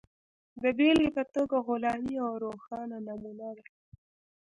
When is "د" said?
0.61-0.63